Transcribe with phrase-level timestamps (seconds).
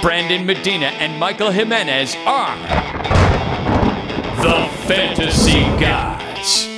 [0.00, 2.56] Brandon Medina and Michael Jimenez are
[4.36, 6.68] the Fantasy Gods.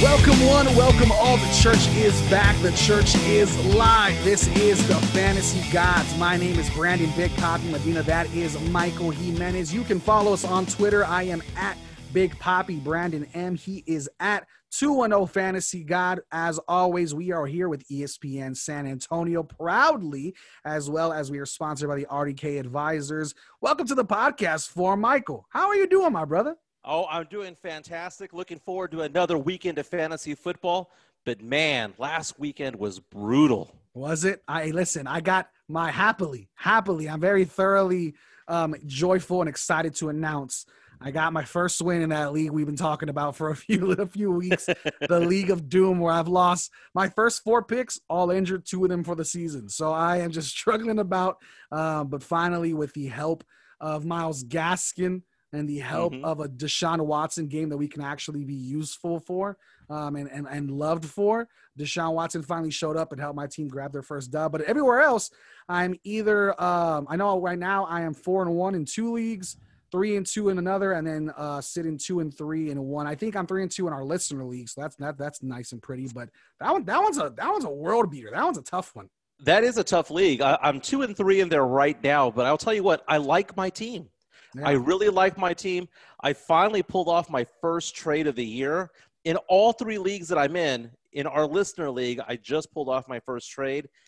[0.00, 1.36] Welcome, one, welcome all.
[1.36, 2.56] The church is back.
[2.62, 4.22] The church is live.
[4.22, 6.16] This is the Fantasy Gods.
[6.16, 8.02] My name is Brandon Big Poppy Medina.
[8.02, 9.74] That is Michael Jimenez.
[9.74, 11.04] You can follow us on Twitter.
[11.04, 11.76] I am at
[12.12, 13.56] Big Poppy Brandon M.
[13.56, 14.46] He is at
[14.78, 16.20] 210 Fantasy God.
[16.32, 20.34] As always, we are here with ESPN San Antonio proudly,
[20.64, 23.36] as well as we are sponsored by the RDK Advisors.
[23.60, 25.46] Welcome to the podcast for Michael.
[25.50, 26.56] How are you doing, my brother?
[26.84, 28.32] Oh, I'm doing fantastic.
[28.32, 30.90] Looking forward to another weekend of fantasy football.
[31.24, 33.72] But man, last weekend was brutal.
[33.94, 34.42] Was it?
[34.48, 38.14] I listen, I got my happily, happily, I'm very thoroughly
[38.48, 40.66] um, joyful and excited to announce
[41.04, 43.92] I got my first win in that league we've been talking about for a few
[43.92, 44.70] a few weeks,
[45.06, 48.90] the League of Doom, where I've lost my first four picks, all injured, two of
[48.90, 49.68] them for the season.
[49.68, 51.36] So I am just struggling about,
[51.70, 53.44] uh, but finally, with the help
[53.80, 55.20] of Myles Gaskin
[55.52, 56.24] and the help mm-hmm.
[56.24, 59.58] of a Deshaun Watson game that we can actually be useful for
[59.90, 61.46] um, and, and, and loved for.
[61.78, 64.52] Deshaun Watson finally showed up and helped my team grab their first dub.
[64.52, 65.30] But everywhere else,
[65.68, 69.58] I'm either, um, I know right now I am four and one in two leagues
[69.94, 73.06] three and two in another, and then uh, sitting two and three in one.
[73.06, 75.70] I think I'm three and two in our listener league, so that's that that's nice
[75.70, 76.08] and pretty.
[76.12, 78.30] But that one that one's a that one's a world beater.
[78.32, 79.08] That one's a tough one.
[79.44, 80.40] That is a tough league.
[80.40, 83.18] I, am two and three in there right now, but I'll tell you what, I
[83.18, 84.08] like my team.
[84.56, 84.68] Yeah.
[84.68, 85.88] I really like my team.
[86.22, 88.90] I finally pulled off my first trade of the year
[89.24, 90.90] in all three leagues that I'm in.
[91.12, 93.88] In our listener league, I just pulled off my first trade.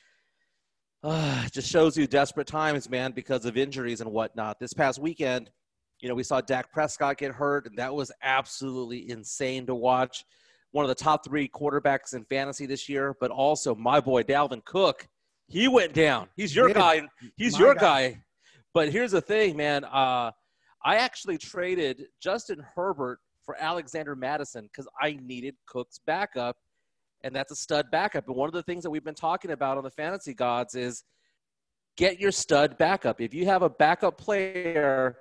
[1.05, 4.59] Uh, just shows you desperate times, man, because of injuries and whatnot.
[4.59, 5.51] This past weekend,
[6.00, 10.25] you know, we saw Dak Prescott get hurt, and that was absolutely insane to watch.
[10.72, 14.64] One of the top three quarterbacks in fantasy this year, but also my boy Dalvin
[14.64, 15.08] Cook,
[15.48, 16.28] he went down.
[16.36, 17.02] He's your guy.
[17.36, 18.11] He's my your guy.
[18.11, 18.22] guy.
[18.74, 19.84] But here's the thing, man.
[19.84, 20.33] Uh,
[20.84, 26.57] I actually traded Justin Herbert for Alexander Mattison because I needed Cook's backup,
[27.23, 28.27] and that's a stud backup.
[28.27, 31.05] And one of the things that we've been talking about on the Fantasy Gods is
[31.96, 33.20] get your stud backup.
[33.20, 35.17] If you have a backup player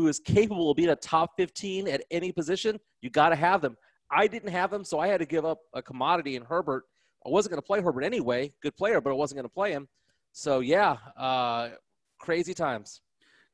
[0.00, 3.60] who is capable of being a top 15 at any position, you got to have
[3.60, 3.76] them.
[4.10, 6.84] I didn't have them, so I had to give up a commodity in Herbert.
[7.26, 8.50] I wasn't going to play Herbert anyway.
[8.62, 9.88] Good player, but I wasn't going to play him.
[10.32, 11.70] So, yeah, uh,
[12.18, 13.02] crazy times.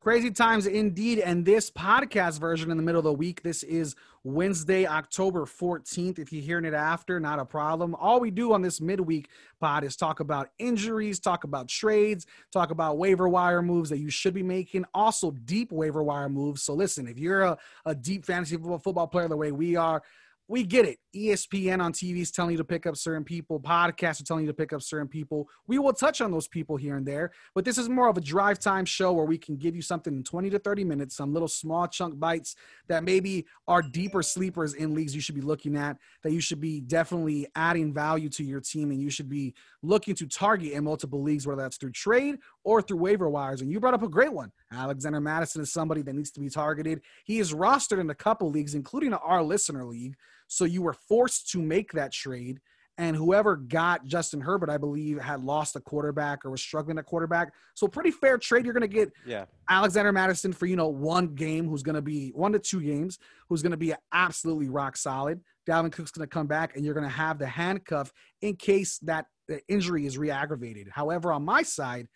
[0.01, 1.19] Crazy times indeed.
[1.19, 6.19] And this podcast version in the middle of the week, this is Wednesday, October 14th.
[6.19, 7.95] If you're hearing it after, not a problem.
[7.95, 9.29] All we do on this midweek
[9.61, 14.11] pod is talk about injuries, talk about trades, talk about waiver wire moves that you
[14.11, 16.65] should be making, also deep waiver wire moves.
[16.65, 20.03] So listen, if you're a, a deep fantasy football player the way we are,
[20.49, 20.99] we get it.
[21.15, 23.59] ESPN on TV is telling you to pick up certain people.
[23.59, 25.49] Podcasts are telling you to pick up certain people.
[25.67, 28.21] We will touch on those people here and there, but this is more of a
[28.21, 31.33] drive time show where we can give you something in 20 to 30 minutes, some
[31.33, 32.55] little small chunk bites
[32.89, 36.61] that maybe are deeper sleepers in leagues you should be looking at, that you should
[36.61, 40.85] be definitely adding value to your team, and you should be looking to target in
[40.85, 43.61] multiple leagues, whether that's through trade or through waiver wires.
[43.61, 44.51] And you brought up a great one.
[44.73, 47.01] Alexander Mattison is somebody that needs to be targeted.
[47.25, 50.17] He is rostered in a couple leagues, including our listener league.
[50.49, 52.59] So you were forced to make that trade.
[52.99, 57.05] And whoever got Justin Herbert, I believe, had lost a quarterback or was struggling at
[57.05, 57.53] quarterback.
[57.75, 58.65] So pretty fair trade.
[58.65, 59.45] You're going to get yeah.
[59.71, 63.19] Alexander Mattison for you know one game, who's going to be one to two games,
[63.49, 65.41] who's going to be absolutely rock solid.
[65.69, 68.99] Dalvin Cook's going to come back, and you're going to have the handcuff in case
[69.01, 70.89] that uh, injury is re-aggravated.
[70.91, 72.09] However, on my side,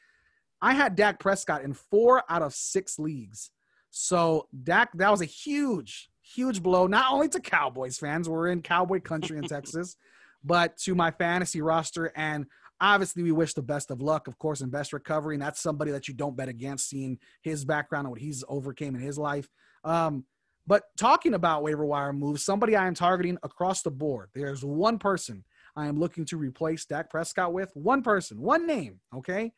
[0.63, 3.51] I had Dak Prescott in four out of six leagues.
[3.91, 8.63] So Dak, that was a huge, huge blow, not only to Cowboys fans, we're in
[8.63, 9.97] Cowboy country in Texas,
[10.45, 12.13] but to my fantasy roster.
[12.15, 12.47] And
[12.81, 15.35] obviously, we wish the best of luck, of course, and best recovery.
[15.35, 18.95] And that's somebody that you don't bet against, seeing his background and what he's overcame
[18.95, 19.49] in his life.
[19.85, 20.25] Um,
[20.67, 24.29] but talking about waiver wire moves, somebody I am targeting across the board.
[24.35, 25.45] There's one person
[25.75, 27.71] I am looking to replace Dak Prescott with.
[27.75, 29.53] One person, one name, okay?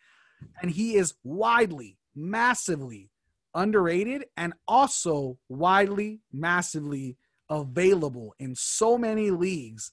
[0.60, 3.10] And he is widely, massively
[3.54, 7.16] underrated and also widely, massively
[7.50, 9.92] available in so many leagues.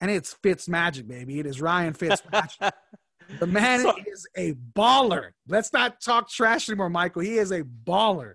[0.00, 1.40] And it's Fitz Magic, baby.
[1.40, 2.72] It is Ryan Fitz Magic.
[3.40, 5.30] the man so, is a baller.
[5.48, 7.22] Let's not talk trash anymore, Michael.
[7.22, 8.34] He is a baller.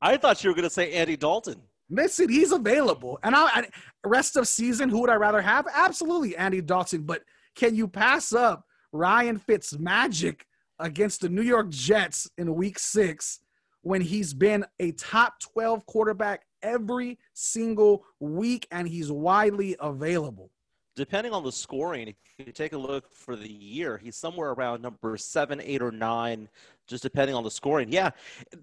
[0.00, 1.60] I thought you were going to say Andy Dalton.
[1.90, 3.18] Listen, he's available.
[3.22, 3.68] And I, I
[4.04, 5.66] rest of season, who would I rather have?
[5.72, 7.02] Absolutely Andy Dalton.
[7.02, 7.22] But
[7.54, 8.64] can you pass up
[8.94, 10.46] Ryan Fitz Magic
[10.78, 13.40] against the New York Jets in week six
[13.82, 20.50] when he's been a top 12 quarterback every single week and he's widely available.
[20.96, 24.80] depending on the scoring, if you take a look for the year, he's somewhere around
[24.80, 26.48] number seven, eight, or nine,
[26.86, 27.90] just depending on the scoring.
[27.90, 28.10] Yeah,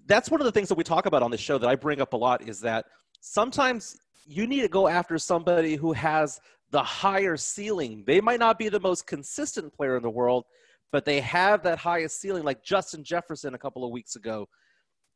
[0.06, 2.00] that's one of the things that we talk about on the show that I bring
[2.00, 2.86] up a lot is that
[3.20, 6.40] sometimes you need to go after somebody who has
[6.72, 8.02] the higher ceiling.
[8.06, 10.44] They might not be the most consistent player in the world,
[10.90, 14.48] but they have that highest ceiling, like Justin Jefferson a couple of weeks ago.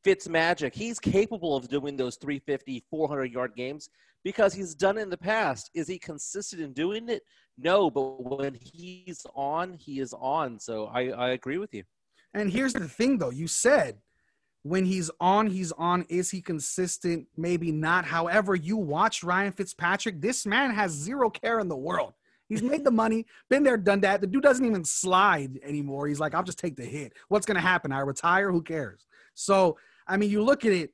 [0.04, 3.88] Fitz Magic, he's capable of doing those 350, 400 yard games
[4.22, 5.70] because he's done it in the past.
[5.74, 7.22] Is he consistent in doing it?
[7.58, 10.60] No, but when he's on, he is on.
[10.60, 11.82] So I, I agree with you.
[12.34, 13.30] And here's the thing, though.
[13.30, 13.96] You said
[14.68, 16.04] when he's on, he's on.
[16.08, 17.28] Is he consistent?
[17.36, 18.04] Maybe not.
[18.04, 20.20] However, you watch Ryan Fitzpatrick.
[20.20, 22.14] This man has zero care in the world.
[22.48, 24.20] He's made the money, been there, done that.
[24.20, 26.06] The dude doesn't even slide anymore.
[26.06, 27.12] He's like, I'll just take the hit.
[27.28, 27.92] What's going to happen?
[27.92, 28.50] I retire?
[28.52, 29.06] Who cares?
[29.34, 30.90] So, I mean, you look at it,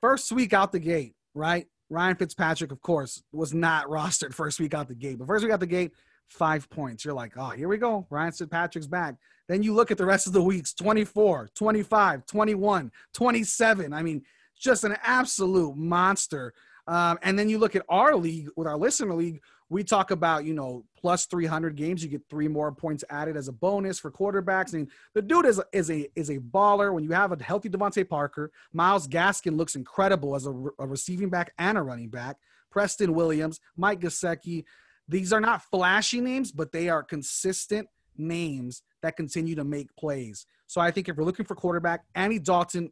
[0.00, 1.66] first week out the gate, right?
[1.90, 5.18] Ryan Fitzpatrick, of course, was not rostered first week out the gate.
[5.18, 5.92] But first week out the gate,
[6.28, 7.04] five points.
[7.04, 8.06] You're like, oh, here we go.
[8.10, 9.16] Ryan Fitzpatrick's back.
[9.48, 13.92] Then you look at the rest of the weeks 24, 25, 21, 27.
[13.92, 14.22] I mean,
[14.58, 16.52] just an absolute monster.
[16.88, 20.44] Um, and then you look at our league with our listener league, we talk about,
[20.44, 24.12] you know, plus 300 games, you get three more points added as a bonus for
[24.12, 24.72] quarterbacks.
[24.72, 26.92] I mean, the dude is, is a is a baller.
[26.92, 31.30] When you have a healthy DeVante Parker, Myles Gaskin looks incredible as a, a receiving
[31.30, 32.36] back and a running back.
[32.70, 34.64] Preston Williams, Mike Gesicki.
[35.08, 40.46] These are not flashy names, but they are consistent names that continue to make plays.
[40.66, 42.90] So I think if you're looking for quarterback, Andy Dalton,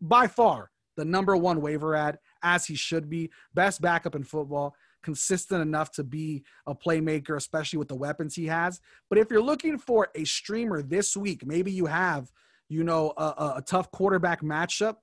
[0.00, 4.74] by far the number one waiver add, as he should be, best backup in football,
[5.02, 8.80] consistent enough to be a playmaker, especially with the weapons he has.
[9.08, 12.32] But if you're looking for a streamer this week, maybe you have,
[12.68, 14.96] you know, a, a tough quarterback matchup,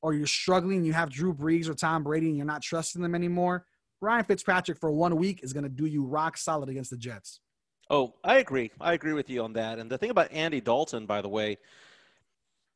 [0.00, 3.14] or you're struggling, you have Drew Brees or Tom Brady, and you're not trusting them
[3.14, 3.66] anymore.
[4.00, 7.40] Ryan Fitzpatrick for one week is going to do you rock solid against the Jets.
[7.90, 8.70] Oh, I agree.
[8.80, 9.78] I agree with you on that.
[9.78, 11.58] And the thing about Andy Dalton, by the way,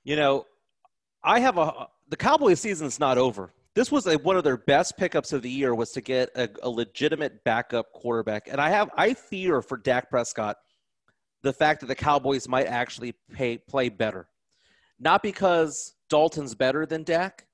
[0.04, 0.46] you know,
[1.22, 3.52] I have a the Cowboys season is not over.
[3.74, 6.48] This was a, one of their best pickups of the year was to get a,
[6.62, 8.48] a legitimate backup quarterback.
[8.48, 10.56] And I have I fear for Dak Prescott
[11.42, 14.28] the fact that the Cowboys might actually pay, play better.
[14.98, 17.46] Not because Dalton's better than Dak,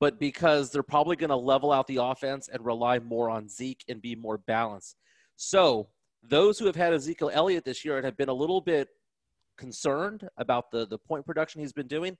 [0.00, 3.84] but because they're probably going to level out the offense and rely more on Zeke
[3.88, 4.96] and be more balanced.
[5.36, 5.88] So
[6.22, 8.88] those who have had Ezekiel Elliott this year and have been a little bit
[9.56, 12.16] concerned about the, the point production he's been doing,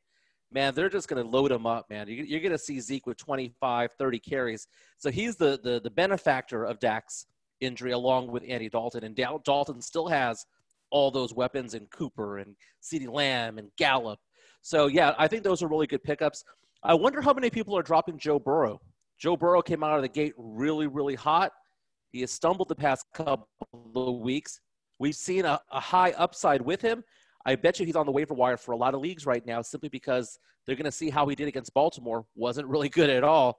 [0.51, 2.07] man, they're just going to load him up, man.
[2.09, 4.69] You're going to see Zeke with 25, 30 carries.
[4.99, 7.27] So he's the, the, the benefactor of Dak's
[7.61, 9.05] injury along with Andy Dalton.
[9.05, 10.47] And Dalton still has
[10.91, 14.21] all those weapons in Cooper and CeeDee Lamb and Gallup.
[14.63, 16.45] So, yeah, I think those are really good pickups.
[16.87, 18.81] I wonder how many people are dropping Joe Burrow.
[19.19, 21.51] Joe Burrow came out of the gate really, really hot.
[22.13, 23.49] He has stumbled the past couple
[23.97, 24.61] of weeks.
[25.01, 27.03] We've seen a, a high upside with him.
[27.45, 29.63] I bet you he's on the waiver wire for a lot of leagues right now
[29.63, 32.25] simply because they're going to see how he did against Baltimore.
[32.37, 33.59] Wasn't really good at all.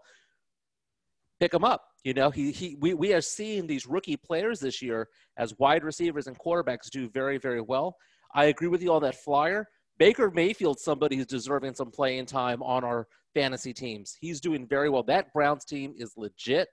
[1.42, 1.84] Pick him up.
[2.06, 5.84] You know, he, he we, we are seeing these rookie players this year as wide
[5.84, 7.98] receivers and quarterbacks do very, very well.
[8.34, 9.68] I agree with you on that flyer.
[9.98, 14.16] Baker Mayfield, somebody who's deserving some playing time on our fantasy teams.
[14.20, 15.04] He's doing very well.
[15.04, 16.70] That Browns team is legit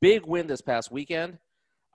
[0.00, 1.38] big win this past weekend.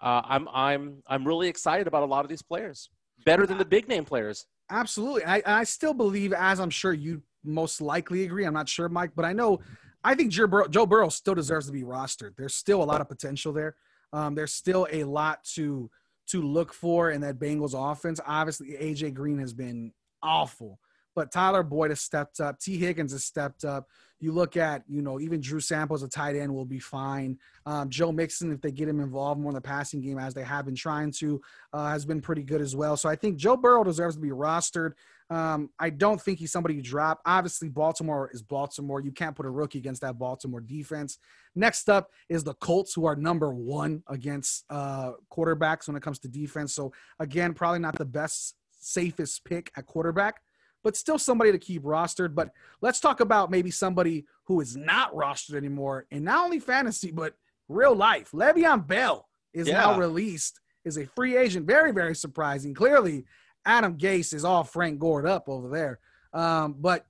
[0.02, 2.90] Uh, I'm I'm I'm really excited about a lot of these players.
[3.26, 4.46] Better than the big name players.
[4.70, 5.24] Absolutely.
[5.26, 8.46] I, I still believe, as I'm sure you most likely agree.
[8.46, 9.60] I'm not sure, Mike, but I know
[10.04, 12.36] I think Joe Burrow, Joe Burrow still deserves to be rostered.
[12.38, 13.76] There's still a lot of potential there.
[14.12, 15.90] Um, there's still a lot to
[16.28, 18.20] to look for in that Bengals offense.
[18.26, 19.94] Obviously, AJ Green has been
[20.26, 20.80] awful,
[21.16, 22.60] but Tyler Boyd has stepped up.
[22.60, 23.88] Tee Higgins has stepped up.
[24.20, 27.38] You look at, you know, even Drew Sample as a tight end will be fine.
[27.66, 30.44] Um, Joe Mixon, if they get him involved more in the passing game as they
[30.44, 31.42] have been trying to,
[31.74, 32.98] uh, has been pretty good as well.
[32.98, 34.94] So I think Joe Burrow deserves to be rostered.
[35.30, 37.20] Um, I don't think he's somebody you drop.
[37.26, 39.02] Obviously, Baltimore is Baltimore.
[39.02, 41.18] You can't put a rookie against that Baltimore defense.
[41.56, 46.20] Next up is the Colts, who are number one against uh, quarterbacks when it comes
[46.20, 46.74] to defense.
[46.74, 48.56] So again, probably not the best,
[48.86, 50.42] safest pick at quarterback
[50.86, 52.36] but still somebody to keep rostered.
[52.36, 57.12] But let's talk about maybe somebody who is not rostered anymore and not only fantasy,
[57.12, 57.34] but
[57.68, 58.30] real life.
[58.32, 59.80] Le'Veon Bell is yeah.
[59.80, 61.66] now released, is a free agent.
[61.66, 62.76] Very, very surprising.
[62.76, 63.26] Clearly,
[63.66, 66.00] Adam Gase is all Frank Gored up over there.
[66.34, 67.08] Um, but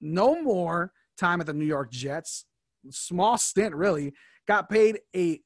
[0.00, 2.46] no more time at the New York Jets.
[2.88, 4.14] Small stint, really.
[4.46, 5.42] Got paid a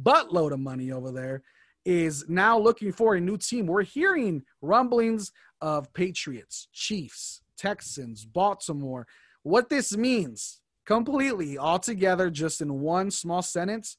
[0.00, 1.42] buttload of money over there.
[1.86, 3.66] Is now looking for a new team.
[3.66, 9.06] We're hearing rumblings of Patriots, Chiefs, Texans, Baltimore.
[9.44, 13.96] What this means completely all together, just in one small sentence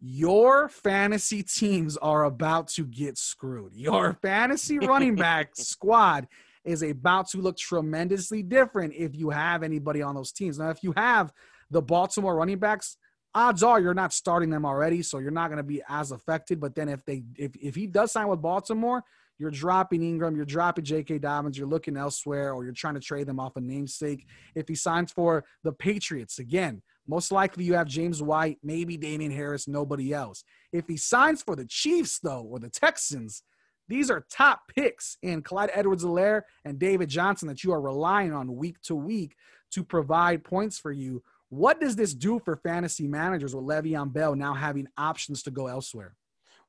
[0.00, 3.74] your fantasy teams are about to get screwed.
[3.74, 6.28] Your fantasy running back squad
[6.64, 10.58] is about to look tremendously different if you have anybody on those teams.
[10.58, 11.32] Now, if you have
[11.70, 12.96] the Baltimore running backs,
[13.34, 16.60] odds are you're not starting them already, so you're not going to be as affected.
[16.60, 19.02] But then if they if, if he does sign with Baltimore,
[19.38, 21.18] you're dropping Ingram, you're dropping J.K.
[21.18, 24.26] Dobbins, you're looking elsewhere, or you're trying to trade them off a namesake.
[24.54, 29.30] If he signs for the Patriots, again, most likely you have James White, maybe Damien
[29.30, 30.44] Harris, nobody else.
[30.72, 33.42] If he signs for the Chiefs, though, or the Texans,
[33.88, 38.56] these are top picks in Clyde Edwards-Helaire and David Johnson that you are relying on
[38.56, 39.34] week to week
[39.70, 41.22] to provide points for you.
[41.50, 45.66] What does this do for fantasy managers with Le'Veon Bell now having options to go
[45.66, 46.14] elsewhere?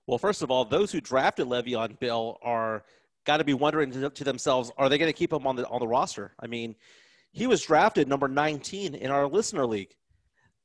[0.07, 2.83] Well, first of all, those who drafted Le'Veon Bell are
[3.25, 5.79] got to be wondering to, themselves, are they going to keep him on the on
[5.79, 6.33] the roster?
[6.39, 6.75] I mean,
[7.31, 9.93] he was drafted number 19 in our listener league.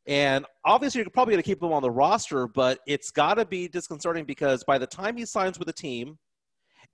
[0.06, 3.44] And obviously, you're probably going to keep him on the roster, but it's got to
[3.44, 6.18] be disconcerting because by the time he signs with a team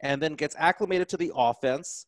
[0.00, 2.06] and then gets acclimated to the offense,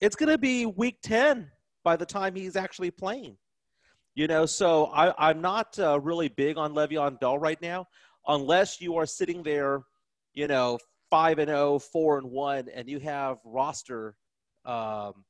[0.00, 1.50] it's going to be week 10
[1.84, 3.36] by the time he's actually playing.
[4.14, 7.86] You know, so I, am not uh, really big on Le'Veon Bell right now
[8.26, 9.82] unless you are sitting there,
[10.34, 10.78] you know,
[11.10, 14.16] five and 0, 4 and 1, and you have roster,
[14.64, 15.24] um,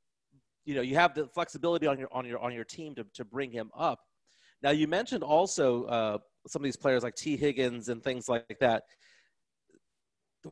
[0.64, 3.24] you know, you have the flexibility on your on your on your team to, to
[3.24, 4.00] bring him up.
[4.62, 8.58] Now, you mentioned also uh, some of these players like Tee Higgins and things like
[8.60, 8.84] that.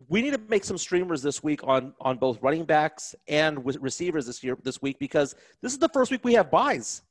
[0.08, 4.26] We need to make some streamers this week on on both running backs and receivers
[4.26, 7.02] this year this week because this is the first week we have byes.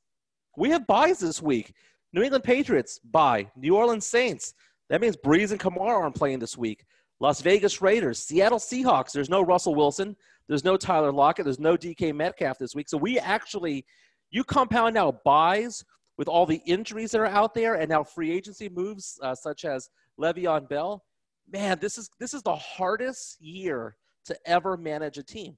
[0.58, 1.72] We have byes this week.
[2.12, 3.50] New England Patriots bye.
[3.56, 4.54] New Orleans Saints
[4.88, 6.84] that means Brees and Kamara aren't playing this week.
[7.20, 9.12] Las Vegas Raiders, Seattle Seahawks.
[9.12, 10.16] There's no Russell Wilson.
[10.48, 11.44] There's no Tyler Lockett.
[11.44, 12.88] There's no DK Metcalf this week.
[12.88, 13.84] So we actually,
[14.30, 15.84] you compound now byes
[16.16, 19.64] with all the injuries that are out there, and now free agency moves uh, such
[19.64, 21.04] as Le'Veon Bell.
[21.50, 23.96] Man, this is this is the hardest year
[24.26, 25.56] to ever manage a team.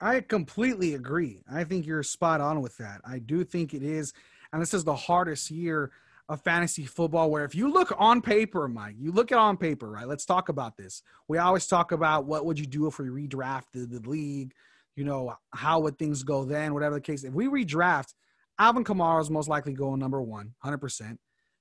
[0.00, 1.42] I completely agree.
[1.52, 3.00] I think you're spot on with that.
[3.04, 4.12] I do think it is,
[4.52, 5.90] and this is the hardest year
[6.28, 9.90] of fantasy football where if you look on paper, Mike, you look at on paper,
[9.90, 10.06] right?
[10.06, 11.02] Let's talk about this.
[11.26, 14.52] We always talk about what would you do if we redrafted the league,
[14.94, 17.24] you know, how would things go then, whatever the case.
[17.24, 18.12] If we redraft,
[18.58, 21.16] Alvin Kamara is most likely going number one, 100%.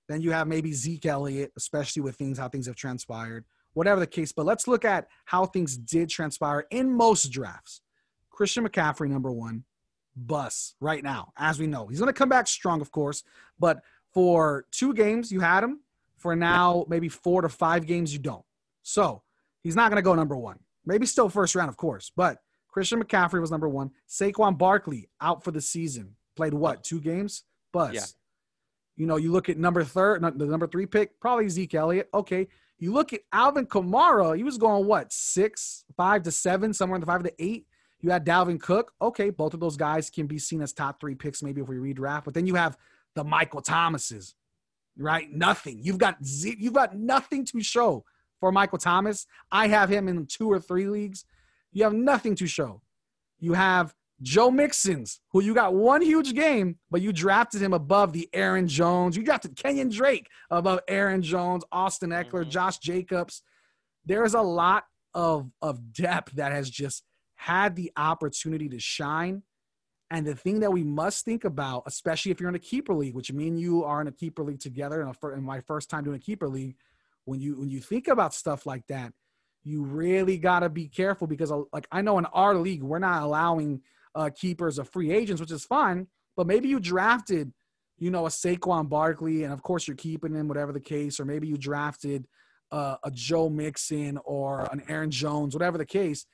[0.10, 4.08] Then you have maybe Zeke Elliott, especially with things, how things have transpired, whatever the
[4.08, 4.32] case.
[4.32, 7.82] But let's look at how things did transpire in most drafts.
[8.38, 9.64] Christian McCaffrey, number one,
[10.16, 11.88] bus right now, as we know.
[11.88, 13.24] He's going to come back strong, of course,
[13.60, 13.82] but–
[14.14, 15.82] for two games you had him.
[16.18, 18.44] For now, maybe four to five games you don't.
[18.82, 19.22] So
[19.62, 20.58] he's not going to go number one.
[20.88, 22.12] Maybe still first round, of course.
[22.16, 23.92] But Christian McCaffrey was number one.
[24.10, 26.16] Saquon Barkley out for the season.
[26.36, 26.84] Played what?
[26.84, 27.44] Two games?
[27.72, 27.94] Bus.
[27.94, 28.06] Yeah.
[28.96, 32.10] You know, you look at number third, the number three pick, probably Zeke Elliott.
[32.12, 32.48] Okay.
[32.80, 37.02] You look at Alvin Kamara, he was going what, six, five to seven, somewhere in
[37.02, 37.68] the five to eight.
[38.02, 38.94] You had Dalvin Cook.
[39.02, 41.78] Okay, both of those guys can be seen as top three picks, maybe if we
[41.78, 42.26] redraft.
[42.26, 42.78] But then you have
[43.16, 44.36] the Michael Thomases,
[44.98, 45.32] right?
[45.32, 45.80] Nothing.
[45.82, 48.06] You've got z- you've got nothing to show
[48.40, 49.26] for Michael Thomas.
[49.52, 51.26] I have him in two or three leagues.
[51.72, 52.82] You have nothing to show.
[53.40, 58.14] You have Joe Mixons, who you got one huge game, but you drafted him above
[58.14, 59.16] the Aaron Jones.
[59.16, 62.50] You drafted Kenyan Drake above Aaron Jones, Austin Ekeler, mm-hmm.
[62.50, 63.44] Josh Jacobs.
[64.06, 67.04] There's a lot of of depth that has just
[67.38, 69.44] had the opportunity to shine
[70.10, 73.14] and the thing that we must think about, especially if you're in a keeper league,
[73.14, 76.16] which me and you are in a keeper league together, and my first time doing
[76.16, 76.76] a keeper league,
[77.26, 79.12] when you when you think about stuff like that,
[79.64, 83.00] you really got to be careful because, uh, like I know in our league, we're
[83.00, 83.82] not allowing
[84.16, 86.08] uh, keepers of free agents, which is fine.
[86.38, 87.52] But maybe you drafted,
[87.98, 91.26] you know, a Saquon Barkley, and of course you're keeping him, whatever the case, or
[91.26, 92.28] maybe you drafted
[92.72, 96.26] uh, a Joe Mixon or an Aaron Jones, whatever the case.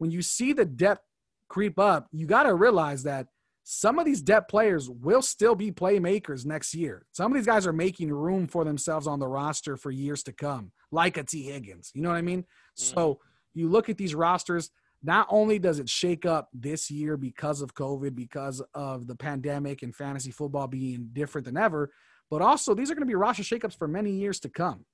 [0.00, 1.02] When you see the depth
[1.50, 3.26] creep up, you got to realize that
[3.64, 7.04] some of these depth players will still be playmakers next year.
[7.12, 10.32] Some of these guys are making room for themselves on the roster for years to
[10.32, 11.90] come, like a Tee Higgins.
[11.94, 12.44] You know what I mean?
[12.44, 12.94] Mm-hmm.
[12.94, 13.20] So
[13.52, 14.70] you look at these rosters,
[15.02, 19.82] not only does it shake up this year because of COVID, because of the pandemic
[19.82, 21.92] and fantasy football being different than ever,
[22.30, 24.86] but also these are going to be roster shakeups for many years to come.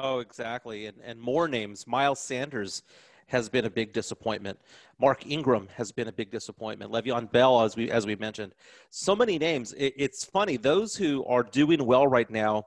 [0.00, 0.86] Oh, exactly.
[0.86, 1.86] And, and more names.
[1.86, 2.82] Miles Sanders
[3.28, 4.58] has been a big disappointment.
[5.00, 6.92] Mark Ingram has been a big disappointment.
[6.92, 8.54] Le'Veon Bell, as we as we mentioned,
[8.90, 9.72] so many names.
[9.72, 12.64] It, it's funny those who are doing well right now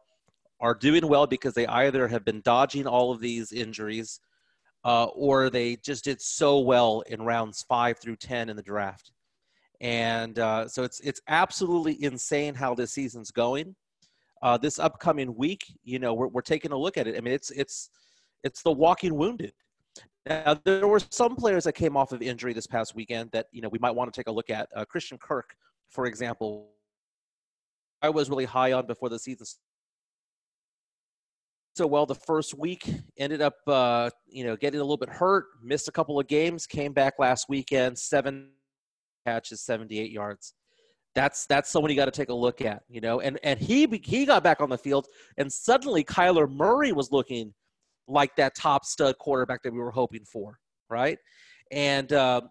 [0.60, 4.20] are doing well because they either have been dodging all of these injuries,
[4.84, 9.12] uh, or they just did so well in rounds five through ten in the draft.
[9.82, 13.76] And uh, so it's it's absolutely insane how this season's going.
[14.42, 17.18] uh, this upcoming week, you know, we're, we're taking a look at it.
[17.18, 17.90] I mean, it's it's
[18.44, 19.54] it's the walking wounded.
[20.30, 23.62] Now, there were some players that came off of injury this past weekend that you
[23.62, 24.70] know we might want to take a look at.
[24.76, 25.56] Uh, Christian Kirk,
[25.90, 26.70] for example,
[28.04, 29.48] I was really high on before the season.
[31.76, 35.46] So well, the first week ended up, uh, you know, getting a little bit hurt.
[35.64, 36.68] Missed a couple of games.
[36.68, 38.50] Came back last weekend, seven
[39.26, 40.54] catches, seventy-eight yards
[41.16, 43.20] that's that's someone you got to take a look at, you know.
[43.20, 45.08] And and he he got back on the field,
[45.38, 47.54] and suddenly Kyler Murray was looking
[48.10, 51.18] like that top stud quarterback that we were hoping for, right?
[51.72, 52.42] And uh,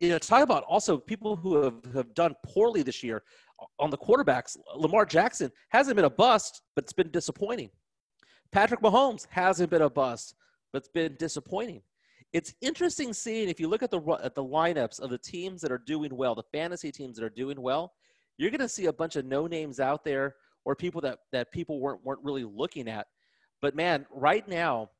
[0.00, 3.22] you know, talk about also people who have, have done poorly this year
[3.78, 4.56] on the quarterbacks.
[4.76, 7.70] Lamar Jackson hasn't been a bust, but it's been disappointing.
[8.50, 10.34] Patrick Mahomes hasn't been a bust,
[10.72, 11.82] but it's been disappointing
[12.32, 15.70] it's interesting seeing if you look at the at the lineups of the teams that
[15.70, 17.92] are doing well, the fantasy teams that are doing well,
[18.38, 21.52] you're going to see a bunch of no names out there or people that that
[21.52, 23.06] people weren't weren't really looking at.
[23.62, 24.90] But man, right now,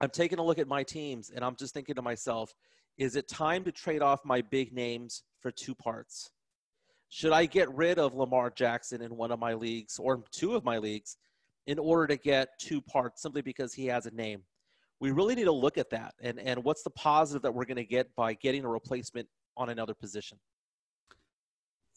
[0.00, 2.52] I'm taking a look at my teams and I'm just thinking to myself,
[2.98, 6.30] is it time to trade off my big names for two parts?
[7.08, 10.64] Should I get rid of Lamar Jackson in one of my leagues or two of
[10.64, 11.16] my leagues
[11.68, 14.42] in order to get two parts simply because he has a name?
[15.02, 17.76] we really need to look at that and and what's the positive that we're going
[17.76, 20.38] to get by getting a replacement on another position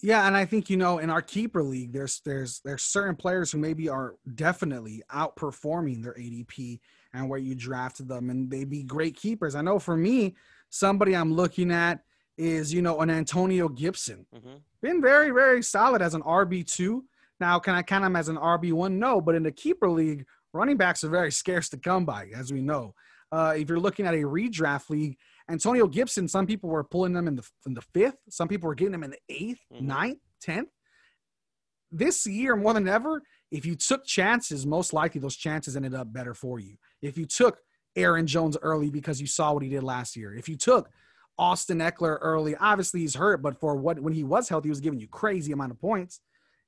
[0.02, 3.52] yeah and i think you know in our keeper league there's there's there's certain players
[3.52, 6.80] who maybe are definitely outperforming their adp
[7.14, 10.36] and where you drafted them and they be great keepers i know for me
[10.70, 12.02] somebody i'm looking at
[12.38, 14.56] is you know an antonio gibson mm-hmm.
[14.82, 17.02] been very very solid as an rb2
[17.40, 20.26] now can i count him as an rb1 no but in the keeper league
[20.56, 22.96] running backs are very scarce to come by, as we know.
[23.32, 25.18] Uh, if you're looking at a redraft league,
[25.50, 28.76] Antonio Gibson, some people were pulling them in the in the fifth, some people were
[28.76, 29.88] getting them in the 8th mm-hmm.
[29.88, 30.70] ninth, tenth.
[31.92, 33.22] This year, more than ever,
[33.52, 36.76] if you took chances, most likely those chances ended up better for you.
[37.02, 37.60] If you took
[37.96, 40.90] Aaron Jones early because you saw what he did last year, if you took
[41.38, 44.82] Austin Ekeler early, obviously he's hurt, but for what when he was healthy, he was
[44.82, 46.22] giving you crazy amount of points.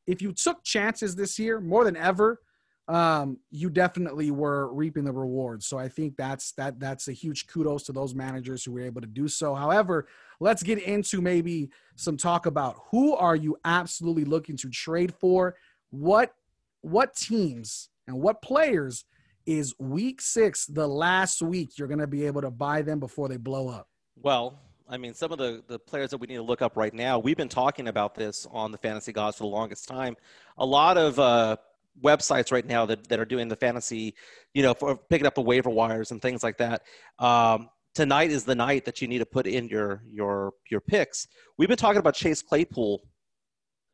[0.05, 2.39] If you took chances this year more than ever,
[2.87, 5.65] um, you definitely were reaping the rewards.
[5.67, 9.01] So I think that's that that's a huge kudos to those managers who were able
[9.01, 9.53] to do so.
[9.53, 10.07] However,
[10.39, 15.55] let's get into maybe some talk about who are you absolutely looking to trade for?
[15.89, 16.33] What
[16.81, 19.03] what teams and what players
[19.45, 23.27] is week six the last week you're going to be able to buy them before
[23.27, 23.87] they blow up?
[24.21, 26.93] Well, I mean, some of the, the players that we need to look up right
[26.93, 30.15] now, we've been talking about this on the Fantasy Gods for the longest time.
[30.57, 31.57] A lot of uh,
[32.03, 34.13] websites right now that, that are doing the fantasy,
[34.53, 36.81] you know, for picking up the waiver wires and things like that.
[37.19, 41.27] Um, tonight is the night that you need to put in your your your picks.
[41.57, 43.01] We've been talking about Chase Claypool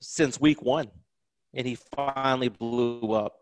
[0.01, 0.89] since week one,
[1.53, 3.33] and he finally blew up.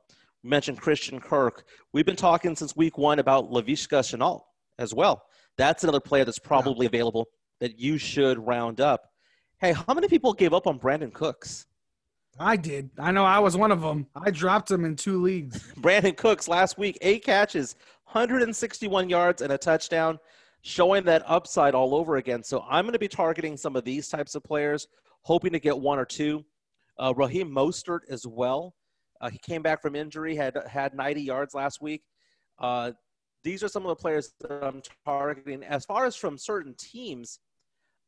[0.43, 1.65] We mentioned Christian Kirk.
[1.93, 4.41] We've been talking since week one about Laviska Shenault
[4.77, 5.23] as well.
[5.57, 6.89] That's another player that's probably yeah.
[6.89, 7.25] available
[7.59, 9.01] that you should round up.
[9.59, 11.67] Hey, how many people gave up on Brandin Cooks?
[12.41, 12.89] I did.
[12.97, 14.07] I know I was one of them.
[14.15, 15.71] I dropped him in two leagues.
[15.79, 17.75] Brandin Cooks last week, eight catches,
[18.05, 20.17] 161 yards, and a touchdown,
[20.63, 22.43] showing that upside all over again.
[22.43, 24.87] So I'm going to be targeting some of these types of players,
[25.21, 26.43] hoping to get one or two.
[26.99, 28.73] Uh, Raheem Mostert as well.
[29.21, 32.01] Uh, he came back from injury, had had 90 yards last week.
[32.57, 32.91] Uh,
[33.43, 35.63] these are some of the players that I'm targeting.
[35.63, 37.39] As far as from certain teams,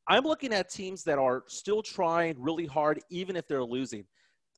[0.07, 4.05] I'm looking at teams that are still trying really hard, even if they're losing.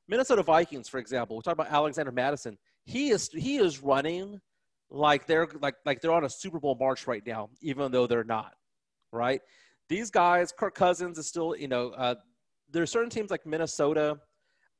[0.07, 2.57] Minnesota Vikings, for example, we talk about Alexander Mattison.
[2.85, 4.39] He is he is running
[4.89, 8.23] like they're like like they're on a Super Bowl march right now, even though they're
[8.23, 8.53] not.
[9.11, 9.41] Right?
[9.89, 12.15] These guys, Kirk Cousins is still, you know, uh,
[12.71, 14.17] there are certain teams like Minnesota,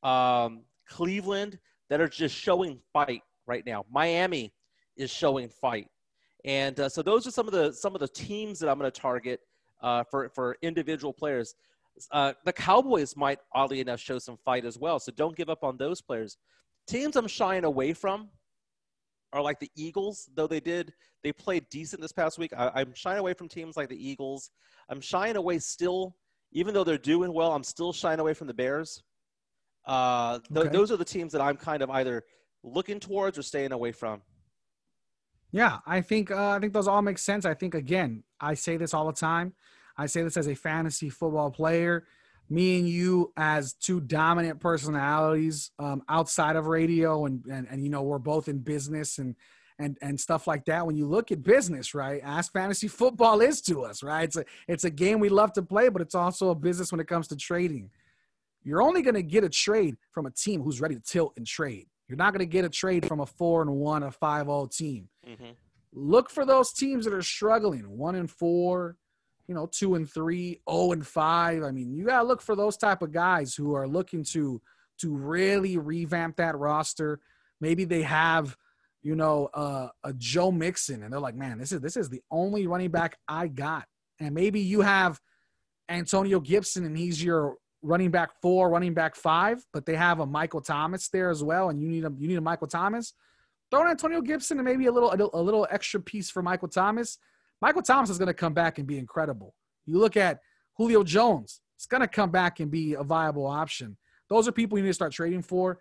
[0.04, 1.60] um, Cleveland
[1.90, 3.86] that are just showing fight right now.
[3.92, 4.52] Miami
[4.98, 5.88] is showing fight,
[6.44, 8.92] and uh, so those are some of the some of the teams that I'm going
[8.92, 9.40] to target
[9.82, 11.56] uh, for for individual players.
[12.12, 15.00] Uh, the Cowboys might, oddly enough, show some fight as well.
[15.00, 16.38] So don't give up on those players.
[16.88, 18.30] Teams I'm shying away from
[19.34, 20.94] are like the Eagles, though they did
[21.26, 22.54] they played decent this past week.
[22.56, 24.52] I, am shying away from teams like the Eagles.
[24.90, 26.16] I'm shying away still,
[26.52, 27.52] even though they're doing well.
[27.52, 29.02] I'm still shying away from the Bears.
[29.88, 30.70] Uh, th- okay.
[30.70, 32.24] Those are the teams that I'm kind of either
[32.62, 34.22] looking towards or staying away from.
[35.52, 37.44] Yeah, I think uh, I think those all make sense.
[37.44, 39.54] I think again, I say this all the time.
[39.98, 42.06] I say this as a fantasy football player.
[42.50, 47.90] Me and you, as two dominant personalities um, outside of radio, and, and and you
[47.90, 49.36] know we're both in business and
[49.80, 50.86] and and stuff like that.
[50.86, 54.26] When you look at business, right, as fantasy football is to us, right?
[54.26, 57.00] It's a it's a game we love to play, but it's also a business when
[57.02, 57.90] it comes to trading.
[58.64, 61.48] you're only going to get a trade from a team who's ready to tilt and
[61.48, 61.88] trade.
[62.08, 64.68] You're not going to get a trade from a four and one, a five all
[64.68, 65.08] team.
[65.28, 65.52] Mm-hmm.
[65.94, 68.98] Look for those teams that are struggling, one and four,
[69.48, 71.64] you know, two and three, oh and five.
[71.64, 74.62] I mean, you gotta look for those type of guys who are looking to
[75.00, 77.20] to really revamp that roster.
[77.62, 78.56] Maybe they have,
[79.04, 82.22] you know, uh, a Joe Mixon, and they're like, man, this is this is the
[82.32, 83.86] only running back I got.
[84.20, 85.20] And maybe you have
[85.90, 90.26] Antonio Gibson, and he's your running back four, running back five, but they have a
[90.26, 93.14] Michael Thomas there as well, and you need a you need a Michael Thomas.
[93.72, 97.18] Throw Antonio Gibson and maybe a little a, a little extra piece for Michael Thomas.
[97.62, 99.54] Michael Thomas is going to come back and be incredible.
[99.86, 100.40] You look at
[100.78, 103.98] Julio Jones; it's going to come back and be a viable option.
[104.30, 105.80] Those are people you need to start trading for.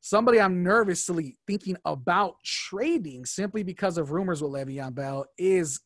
[0.00, 5.80] Somebody I'm nervously thinking about trading simply because of rumors with Le'Veon Bell is,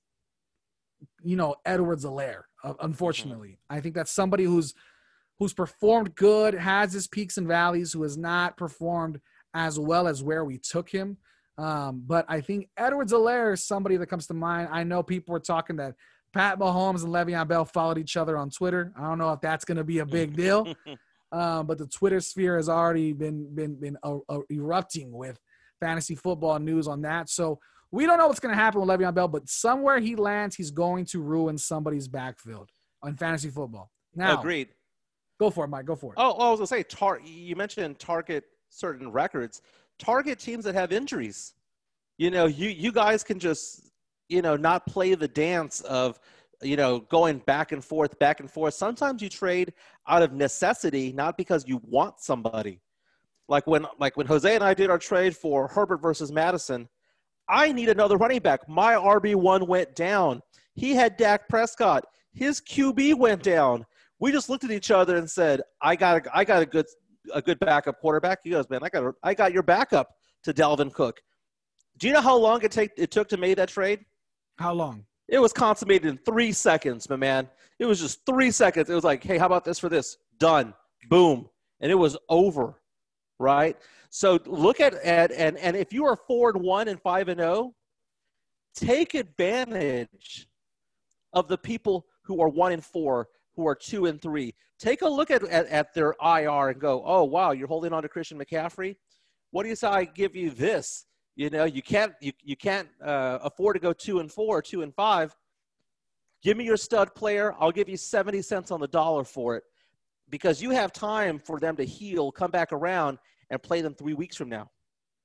[1.23, 2.43] you know, Edwards-Helaire.
[2.63, 3.77] Uh, unfortunately, mm-hmm.
[3.77, 4.75] I think that's somebody who's
[5.39, 9.21] who's performed good, has his peaks and valleys, who has not performed
[9.55, 11.17] as well as where we took him.
[11.61, 14.69] Um, but I think Edwards-Helaire is somebody that comes to mind.
[14.73, 15.95] I know people were talking that
[16.33, 18.93] Pat Mahomes and Le'Veon Bell followed each other on Twitter.
[18.97, 20.73] I don't know if that's going to be a big deal,
[21.33, 25.39] um, but the Twitter sphere has already been been been uh, uh, erupting with
[25.81, 27.29] fantasy football news on that.
[27.29, 27.59] So
[27.91, 30.71] we don't know what's going to happen with Le'Veon Bell, but somewhere he lands, he's
[30.71, 32.71] going to ruin somebody's backfield
[33.03, 33.91] on fantasy football.
[34.15, 34.69] Now, agreed.
[35.39, 35.87] Go for it, Mike.
[35.87, 36.17] Go for it.
[36.19, 39.63] Oh, I was gonna say, tar- you mentioned target certain records.
[40.01, 41.55] Target teams that have injuries.
[42.19, 43.91] You know, you you guys can just
[44.29, 46.19] you know not play the dance of
[46.63, 48.75] you know going back and forth, back and forth.
[48.75, 49.73] Sometimes you trade
[50.09, 52.81] out of necessity, not because you want somebody.
[53.49, 56.89] Like when like when Jose and I did our trade for Herbert versus Mattison,
[57.49, 58.69] I need another running back.
[58.69, 60.43] My RB one went down.
[60.75, 62.05] He had Dak Prescott.
[62.33, 63.85] His QB went down
[64.21, 66.87] we just looked at each other and said, "I got a, I got a good
[67.33, 70.93] a good backup quarterback." He goes, "Man, I got I got your backup to Dalvin
[70.93, 71.21] Cook."
[71.99, 74.05] Do you know how long it take it took to make that trade?
[74.59, 75.05] How long?
[75.29, 77.49] It was consummated in three seconds, my man.
[77.79, 78.91] It was just three seconds.
[78.91, 80.75] It was like, "Hey, how about this for this?" Done.
[81.09, 81.49] Boom,
[81.81, 82.81] and it was over.
[83.39, 83.77] Right.
[84.11, 87.41] So look at at and and if you are four and one and five and
[87.41, 87.75] oh,
[88.75, 90.49] take advantage
[91.33, 93.29] of the people who are one and four
[93.61, 94.55] who are two and three.
[94.79, 98.03] Take a look at, at, at their IR and go, oh, wow, you're holding on
[98.03, 98.97] to Christian McCaffrey?
[99.51, 101.05] What do you say I give you this?
[101.37, 104.81] You know, you can't, you, you can't uh, afford to go two and four, two
[104.81, 105.37] and five.
[106.43, 107.55] Give me your stud player.
[107.61, 109.65] I'll give you 70 cents on the dollar for it
[110.31, 113.19] because you have time for them to heal, come back around,
[113.51, 114.71] and play them three weeks from now.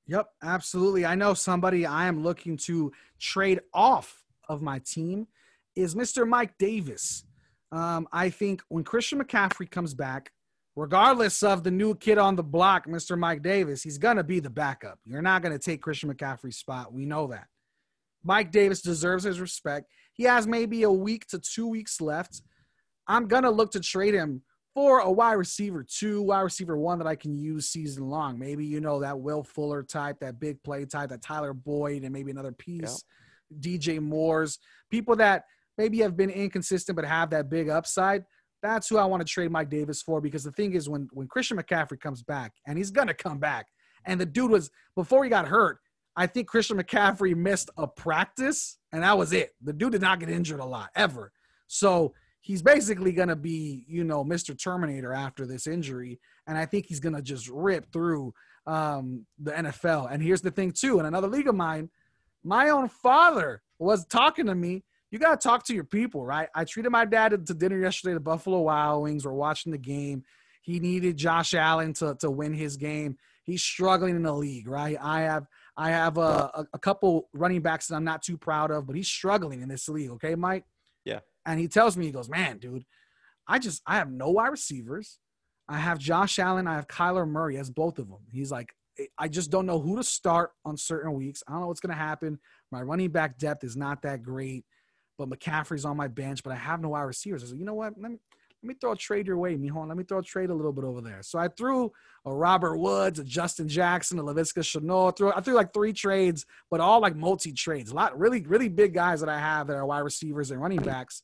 [0.07, 1.05] Yep, absolutely.
[1.05, 5.27] I know somebody I am looking to trade off of my team
[5.75, 6.27] is Mr.
[6.27, 7.23] Mike Davis.
[7.75, 10.31] Um, I think when Christian McCaffrey comes back,
[10.77, 13.17] regardless of the new kid on the block, Mr.
[13.17, 14.97] Mike Davis, he's going to be the backup.
[15.03, 16.93] You're not going to take Christian McCaffrey's spot.
[16.93, 17.47] We know that.
[18.23, 19.87] Mike Davis deserves his respect.
[20.13, 22.41] He has maybe a week to two weeks left.
[23.07, 24.41] I'm going to look to trade him
[24.73, 28.39] for a wide receiver two, wide receiver one that I can use season long.
[28.39, 32.13] Maybe, you know, that Will Fuller type, that big play type, that Tyler Boyd, and
[32.13, 33.03] maybe another piece,
[33.59, 34.59] DJ Moore's,
[34.89, 35.43] people that
[35.77, 38.23] maybe have been inconsistent but have that big upside.
[38.61, 41.27] That's who I want to trade Mike Davis for because the thing is when when
[41.27, 43.67] Christian McCaffrey comes back and he's gonna come back
[44.05, 45.79] and the dude was before he got hurt.
[46.17, 49.51] I think Christian McCaffrey missed a practice and that was it.
[49.61, 51.31] The dude did not get injured a lot ever.
[51.67, 52.13] So
[52.45, 54.57] he's basically to be, you know, Mr.
[54.57, 56.19] Terminator after this injury.
[56.47, 58.33] And I think he's to just rip through
[58.67, 60.11] um, the NFL.
[60.11, 60.99] And here's the thing, too.
[60.99, 61.89] In another league of mine,
[62.43, 64.83] my own father was talking to me
[65.15, 66.49] you got to talk to your people, right?
[66.53, 68.15] I treated my dad to dinner yesterday.
[68.15, 70.25] The Buffalo Wild Wings were watching the game.
[70.61, 73.15] He needed Josh Allen to, to win his game.
[73.45, 74.97] He's struggling in the league, right?
[75.01, 75.47] I have
[75.77, 78.97] I have a, a, a couple running backs that I'm not too proud of, but
[78.97, 80.09] he's struggling in this league.
[80.11, 80.65] Okay, Mike.
[81.05, 81.21] Yeah.
[81.45, 82.83] And he tells me, he goes, "Man, dude,
[83.47, 85.17] I just I have no wide receivers.
[85.69, 86.67] I have Josh Allen.
[86.67, 88.25] I have Kyler Murray as both of them.
[88.33, 88.73] He's like,
[89.17, 91.41] I just don't know who to start on certain weeks.
[91.47, 92.37] I don't know what's going to happen.
[92.69, 94.65] My running back depth is not that great
[95.17, 97.43] but McCaffrey's on my bench, but I have no wide receivers.
[97.43, 97.93] I said, you know what?
[97.99, 98.17] Let me
[98.63, 99.87] let me throw a trade your way, Mijon.
[99.87, 101.21] Let me throw a trade a little bit over there.
[101.21, 101.91] So I threw
[102.25, 105.15] a Robert Woods, a Justin Jackson, a Laviska Shenault.
[105.15, 107.91] Threw, I threw like three trades, but all like multi trades.
[107.91, 110.81] A lot really, really big guys that I have that are wide receivers and running
[110.81, 111.21] backs.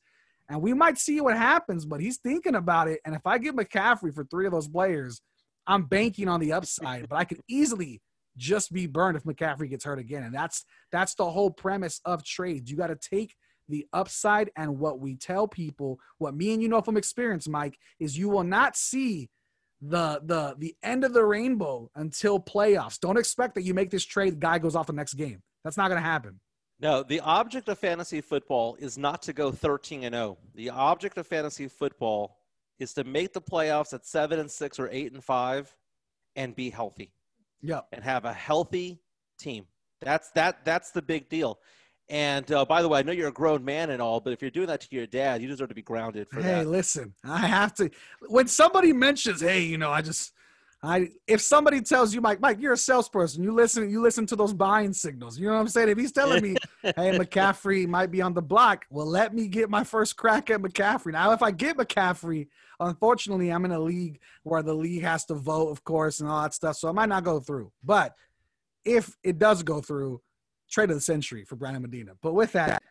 [0.50, 3.00] And we might see what happens, but he's thinking about it.
[3.06, 5.20] And if I get McCaffrey for three of those players,
[5.66, 8.02] I'm banking on the upside, but I could easily
[8.38, 10.24] just be burned if McCaffrey gets hurt again.
[10.24, 12.70] And that's that's the whole premise of trades.
[12.70, 13.36] You got to take
[13.69, 17.78] the upside and what we tell people, what me and you know from experience, Mike,
[18.00, 19.30] is you will not see
[19.82, 23.00] the the the end of the rainbow until playoffs.
[23.00, 25.41] Don't expect that you make this trade, guy goes off the next game.
[25.63, 26.39] That's not going to happen.
[26.80, 30.38] No, the object of fantasy football is not to go 13 and 0.
[30.56, 32.38] The object of fantasy football
[32.80, 35.76] is to make the playoffs at 7 and 6 or 8 and 5
[36.36, 37.13] and be healthy.
[37.62, 37.88] Yep.
[37.91, 39.00] And have a healthy
[39.39, 39.65] team.
[40.02, 41.60] That's that that's the big deal.
[42.12, 44.41] And uh, by the way, I know you're a grown man and all, but if
[44.41, 46.67] you're doing that to your dad, you deserve to be grounded for hey, that.
[46.67, 47.89] listen, I have to.
[48.28, 50.34] When somebody mentions, hey, you know, I just,
[50.84, 53.41] I if somebody tells you, Mike, Mike, you're a salesperson.
[53.41, 55.39] You listen, you listen to those buying signals.
[55.39, 55.88] You know what I'm saying?
[55.88, 59.69] If he's telling me, hey, McCaffrey might be on the block, well, let me get
[59.69, 61.13] my first crack at McCaffrey.
[61.13, 62.50] Now, if I get McCaffrey,
[62.82, 66.41] unfortunately, I'm in a league where the league has to vote, of course, and all
[66.41, 67.71] that stuff, so I might not go through.
[67.82, 68.15] But
[68.84, 70.19] if it does go through
[70.72, 72.14] trade of the century for Brandon Medina.
[72.22, 72.82] But with that,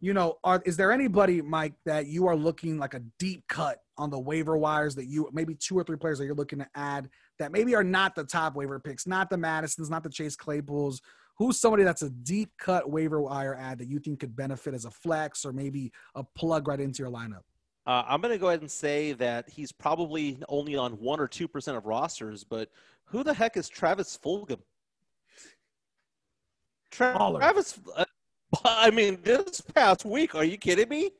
[0.00, 3.78] you know, are is there anybody, Mike, that you are looking like a deep cut
[3.96, 6.68] on the waiver wires that you maybe two or three players that you're looking to
[6.74, 10.36] add that maybe are not the top waiver picks, not the Mattisons, not the Chase
[10.36, 11.00] Claypools?
[11.38, 14.86] Who's somebody that's a deep cut waiver wire add that you think could benefit as
[14.86, 17.42] a flex or maybe a plug right into your lineup?
[17.86, 21.28] Uh, I'm going to go ahead and say that he's probably only on one or
[21.28, 22.70] two percent of rosters, but
[23.04, 24.60] who the heck is Travis Fulgham?
[26.90, 28.04] Travis, uh,
[28.64, 31.10] I mean, this past week, are you kidding me?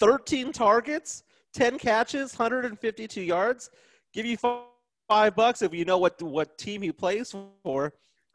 [0.00, 1.22] 13 targets,
[1.54, 3.70] 10 catches, 152 yards.
[4.12, 7.92] Give you five, bucks if you know what what team he plays for.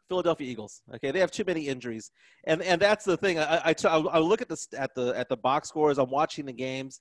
[0.08, 0.82] Philadelphia Eagles.
[0.94, 2.10] Okay, they have too many injuries,
[2.46, 3.38] and and that's the thing.
[3.38, 5.98] I I look at the at the at the box scores.
[5.98, 7.00] I'm watching the games,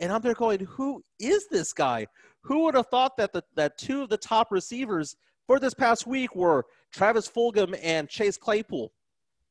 [0.00, 2.06] and I'm there going, who is this guy?
[2.42, 5.14] Who would have thought that the that two of the top receivers
[5.46, 8.90] for this past week were Travis Fulgham and Chase Claypool?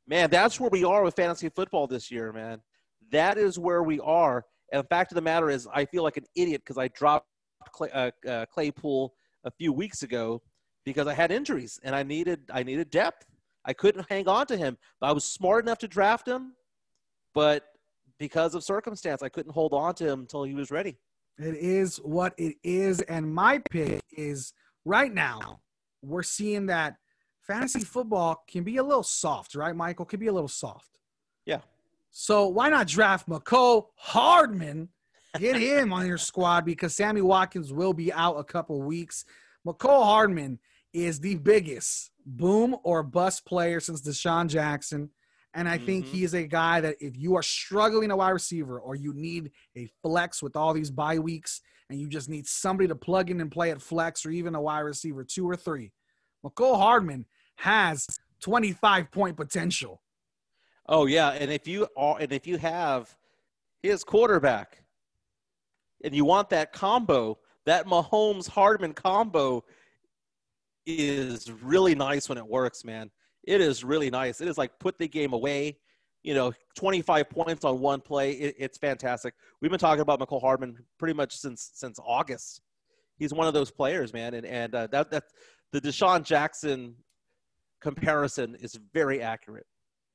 [0.09, 2.61] Man, that's where we are with fantasy football this year, man.
[3.11, 4.43] That is where we are.
[4.73, 7.27] And the fact of the matter is, I feel like an idiot because I dropped
[7.71, 10.41] Clay, uh, uh, Claypool a few weeks ago
[10.83, 13.27] because I had injuries and I needed I needed depth.
[13.65, 14.77] I couldn't hang on to him.
[14.99, 16.53] I was smart enough to draft him,
[17.35, 17.65] but
[18.17, 20.97] because of circumstance, I couldn't hold on to him until he was ready.
[21.37, 23.01] It is what it is.
[23.01, 24.53] And my pick is
[24.85, 25.59] right now,
[26.01, 26.95] we're seeing that
[27.49, 30.05] fantasy football can be a little soft, right, Michael?
[30.05, 30.99] Can be a little soft.
[31.45, 31.61] Yeah.
[32.11, 34.89] So why not draft Mecole Hardman?
[35.37, 39.25] Get him on your squad because Sammy Watkins will be out a couple weeks.
[39.65, 40.59] Mecole Hardman
[40.93, 45.09] is the biggest boom or bust player since DeSean Jackson.
[45.53, 46.09] And I think Mhm.
[46.09, 49.51] he is a guy that if you are struggling a wide receiver or you need
[49.75, 53.41] a flex with all these bye weeks and you just need somebody to plug in
[53.41, 55.91] and play at flex or even a wide receiver two or three,
[56.43, 57.25] Mecole Hardman
[57.59, 58.07] has
[58.41, 60.01] 25 point potential.
[60.87, 63.15] Oh yeah, and if you are and if you have
[63.83, 64.83] his quarterback
[66.03, 69.63] and you want that combo, that Mahomes Hardman combo
[70.85, 73.11] is really nice when it works, man.
[73.45, 74.41] It is really nice.
[74.41, 75.77] It is like put the game away.
[76.23, 78.31] You know, 25 points on one play.
[78.31, 79.33] It, it's fantastic.
[79.61, 82.61] We've been talking about Michael Hardman pretty much since since August.
[83.17, 85.25] He's one of those players, man, and and uh, that that
[85.71, 86.95] the DeSean Jackson
[87.81, 89.65] comparison is very accurate.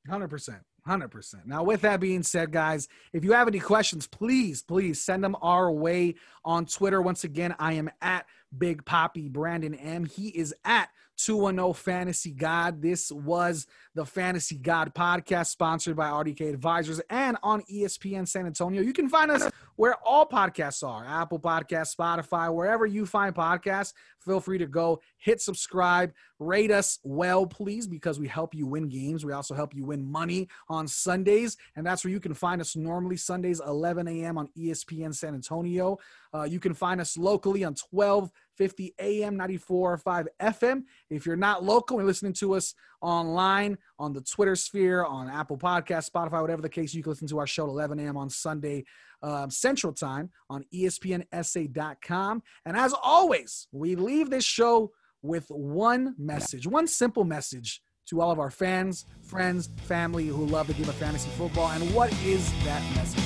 [0.07, 1.47] Hundred percent, hundred percent.
[1.47, 5.35] Now, with that being said, guys, if you have any questions, please, please send them
[5.41, 7.01] our way on Twitter.
[7.01, 10.05] Once again, I am at Big Poppy Brandon M.
[10.05, 12.81] He is at 210 Fantasy God.
[12.81, 18.81] This was the Fantasy God podcast sponsored by RDK Advisors and on ESPN San Antonio.
[18.81, 23.93] You can find us where all podcasts are Apple Podcasts, Spotify, wherever you find podcasts.
[24.19, 28.89] Feel free to go hit subscribe, rate us well, please, because we help you win
[28.89, 29.23] games.
[29.23, 32.75] We also help you win money on Sundays, and that's where you can find us
[32.75, 34.37] normally Sundays, 11 a.m.
[34.37, 35.97] on ESPN San Antonio.
[36.33, 37.75] Uh, you can find us locally on
[38.57, 40.83] 1250 AM 94.5 FM.
[41.09, 45.57] If you're not local and listening to us online on the Twitter sphere, on Apple
[45.57, 48.17] Podcast, Spotify, whatever the case, you can listen to our show at 11 a.m.
[48.17, 48.85] on Sunday
[49.21, 52.43] um, Central Time on ESPNSA.com.
[52.65, 54.91] And as always, we leave this show
[55.21, 60.67] with one message, one simple message to all of our fans, friends, family who love
[60.67, 61.71] the game of fantasy football.
[61.71, 63.23] And what is that message?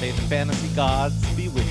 [0.00, 1.69] May the fantasy gods be with you.